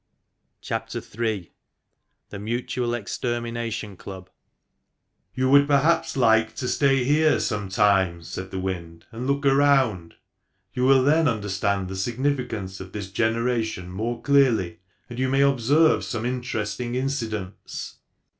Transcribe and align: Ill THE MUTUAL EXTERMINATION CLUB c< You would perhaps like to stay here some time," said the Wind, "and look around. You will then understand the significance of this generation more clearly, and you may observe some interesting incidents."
Ill 0.71 0.83
THE 2.31 2.39
MUTUAL 2.39 2.95
EXTERMINATION 2.95 3.97
CLUB 3.97 4.29
c< 4.29 4.33
You 5.35 5.47
would 5.51 5.67
perhaps 5.67 6.17
like 6.17 6.55
to 6.55 6.67
stay 6.67 7.03
here 7.03 7.39
some 7.39 7.69
time," 7.69 8.23
said 8.23 8.49
the 8.49 8.57
Wind, 8.57 9.05
"and 9.11 9.27
look 9.27 9.45
around. 9.45 10.15
You 10.73 10.85
will 10.85 11.03
then 11.03 11.27
understand 11.27 11.87
the 11.87 11.95
significance 11.95 12.79
of 12.79 12.93
this 12.93 13.11
generation 13.11 13.91
more 13.91 14.19
clearly, 14.23 14.79
and 15.07 15.19
you 15.19 15.29
may 15.29 15.41
observe 15.41 16.03
some 16.03 16.25
interesting 16.25 16.95
incidents." 16.95 17.97